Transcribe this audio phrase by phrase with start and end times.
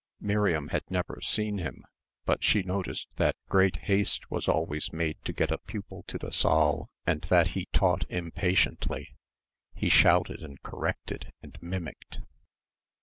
[0.19, 1.85] Miriam had never seen him,
[2.25, 6.31] but she noticed that great haste was always made to get a pupil to the
[6.31, 9.09] saal and that he taught impatiently.
[9.75, 12.19] He shouted and corrected and mimicked.